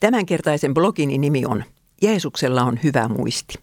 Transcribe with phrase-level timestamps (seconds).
[0.00, 1.64] Tämänkertaisen blogini nimi on
[2.02, 3.54] Jeesuksella on hyvä muisti.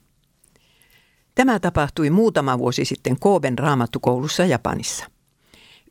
[1.36, 5.06] Tämä tapahtui muutama vuosi sitten Kooben raamattukoulussa Japanissa.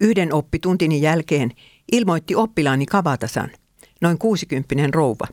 [0.01, 1.51] Yhden oppituntini jälkeen
[1.93, 3.51] ilmoitti oppilaani Kavatasan,
[4.01, 5.27] noin 60 rouva,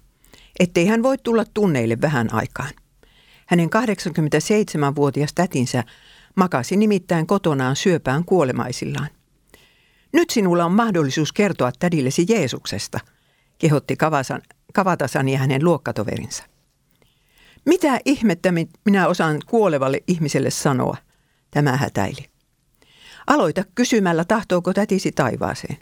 [0.59, 2.69] ettei hän voi tulla tunneille vähän aikaan.
[3.45, 5.83] Hänen 87-vuotias tätinsä
[6.35, 9.09] makasi nimittäin kotonaan syöpään kuolemaisillaan.
[10.13, 12.99] Nyt sinulla on mahdollisuus kertoa tädillesi Jeesuksesta,
[13.57, 14.41] kehotti Kavasan,
[14.73, 16.43] Kavatasan ja hänen luokkatoverinsa.
[17.65, 18.53] Mitä ihmettä
[18.85, 20.97] minä osaan kuolevalle ihmiselle sanoa,
[21.51, 22.29] tämä hätäili.
[23.27, 25.77] Aloita kysymällä, tahtooko tätisi taivaaseen.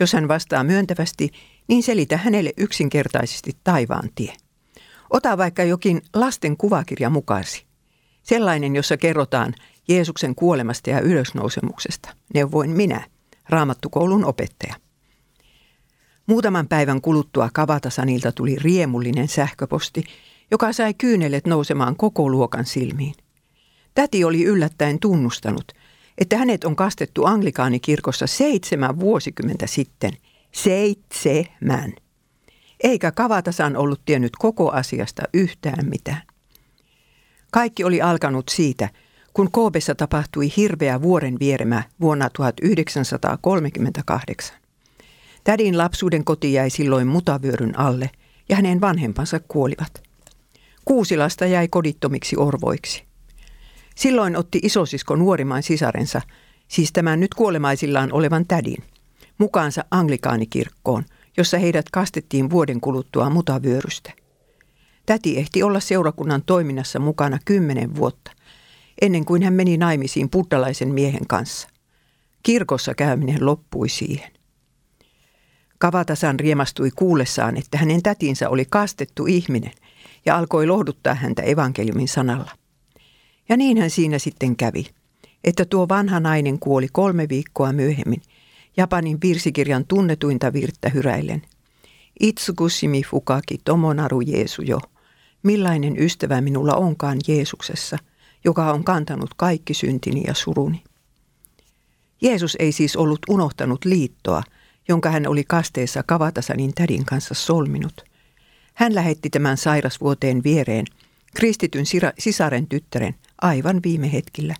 [0.00, 1.30] Jos hän vastaa myöntävästi,
[1.68, 4.34] niin selitä hänelle yksinkertaisesti taivaan tie.
[5.10, 7.66] Ota vaikka jokin lasten kuvakirja mukaasi.
[8.22, 9.54] Sellainen, jossa kerrotaan
[9.88, 12.08] Jeesuksen kuolemasta ja ylösnousemuksesta.
[12.34, 13.04] Neuvoin minä,
[13.48, 14.74] raamattukoulun opettaja.
[16.26, 20.04] Muutaman päivän kuluttua Kavatasanilta tuli riemullinen sähköposti,
[20.50, 23.14] joka sai kyynelet nousemaan koko luokan silmiin.
[23.94, 25.72] Täti oli yllättäen tunnustanut,
[26.18, 30.12] että hänet on kastettu anglikaanikirkossa seitsemän vuosikymmentä sitten.
[30.52, 31.92] Seitsemän.
[32.82, 36.22] Eikä Kavatasan ollut tiennyt koko asiasta yhtään mitään.
[37.50, 38.88] Kaikki oli alkanut siitä,
[39.32, 44.56] kun Koopessa tapahtui hirveä vuoren vieremä vuonna 1938.
[45.44, 48.10] Tädin lapsuuden koti jäi silloin mutavyöryn alle
[48.48, 50.02] ja hänen vanhempansa kuolivat.
[50.84, 53.04] Kuusi lasta jäi kodittomiksi orvoiksi.
[53.94, 56.20] Silloin otti isosisko nuorimman sisarensa,
[56.68, 58.84] siis tämän nyt kuolemaisillaan olevan tädin,
[59.38, 61.04] mukaansa anglikaanikirkkoon,
[61.36, 64.12] jossa heidät kastettiin vuoden kuluttua mutavyörystä.
[65.06, 68.30] Täti ehti olla seurakunnan toiminnassa mukana kymmenen vuotta,
[69.02, 71.68] ennen kuin hän meni naimisiin buddalaisen miehen kanssa.
[72.42, 74.32] Kirkossa käyminen loppui siihen.
[75.78, 79.72] Kavatasan riemastui kuullessaan, että hänen tätinsä oli kastettu ihminen
[80.26, 82.50] ja alkoi lohduttaa häntä evankeliumin sanalla.
[83.48, 84.86] Ja niin hän siinä sitten kävi,
[85.44, 88.22] että tuo vanha nainen kuoli kolme viikkoa myöhemmin
[88.76, 91.42] Japanin virsikirjan tunnetuinta virttä hyräillen.
[92.20, 94.80] Itsukushimi fukaki tomonaru Jeesu jo.
[95.42, 97.98] Millainen ystävä minulla onkaan Jeesuksessa,
[98.48, 100.84] joka on kantanut kaikki syntini ja suruni.
[102.22, 104.42] Jeesus ei siis ollut unohtanut liittoa,
[104.88, 108.04] jonka hän oli kasteessa Kavatasanin tädin kanssa solminut.
[108.74, 110.86] Hän lähetti tämän sairasvuoteen viereen
[111.34, 111.84] kristityn
[112.18, 114.54] sisaren tyttären aivan viime hetkillä.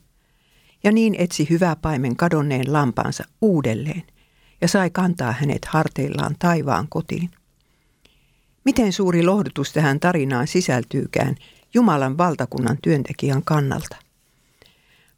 [0.84, 4.02] Ja niin etsi hyvä paimen kadonneen lampaansa uudelleen
[4.60, 7.30] ja sai kantaa hänet harteillaan taivaan kotiin.
[8.64, 11.34] Miten suuri lohdutus tähän tarinaan sisältyykään
[11.74, 13.96] Jumalan valtakunnan työntekijän kannalta?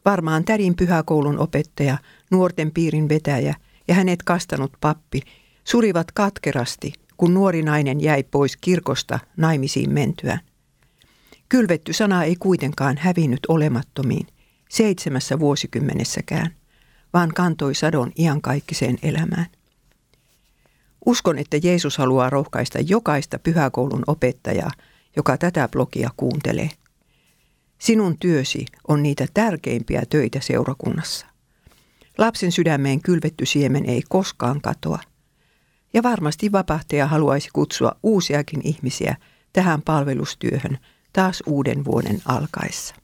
[0.04, 1.98] Varmaan tädin pyhäkoulun opettaja,
[2.30, 3.54] nuorten piirin vetäjä
[3.88, 5.20] ja hänet kastanut pappi
[5.64, 10.40] surivat katkerasti, kun nuori nainen jäi pois kirkosta naimisiin mentyään.
[11.48, 14.26] Kylvetty sana ei kuitenkaan hävinnyt olemattomiin
[14.68, 16.54] seitsemässä vuosikymmenessäkään,
[17.12, 19.46] vaan kantoi sadon iankaikkiseen elämään.
[21.06, 24.70] Uskon, että Jeesus haluaa rohkaista jokaista pyhäkoulun opettajaa,
[25.16, 26.71] joka tätä blogia kuuntelee.
[27.78, 31.26] Sinun työsi on niitä tärkeimpiä töitä seurakunnassa.
[32.19, 34.98] Lapsen sydämeen kylvetty siemen ei koskaan katoa.
[35.94, 39.16] Ja varmasti vapahtaja haluaisi kutsua uusiakin ihmisiä
[39.53, 40.78] tähän palvelustyöhön
[41.12, 42.94] taas uuden vuoden alkaessa.